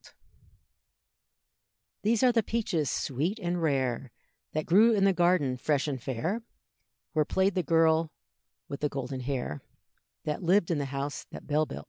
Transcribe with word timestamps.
These 2.01 2.23
are 2.23 2.31
the 2.31 2.41
peaches 2.41 2.89
sweet 2.89 3.37
and 3.37 3.61
rare, 3.61 4.09
That 4.53 4.65
grew 4.65 4.93
in 4.93 5.03
the 5.03 5.13
garden 5.13 5.57
fresh 5.57 5.87
and 5.87 6.01
fair, 6.01 6.41
Where 7.13 7.23
played 7.23 7.53
the 7.53 7.61
girl 7.61 8.09
with 8.67 8.79
the 8.79 8.89
golden 8.89 9.19
hair, 9.19 9.61
That 10.23 10.41
lived 10.41 10.71
in 10.71 10.79
the 10.79 10.85
house 10.85 11.27
that 11.29 11.45
Bell 11.45 11.67
built. 11.67 11.79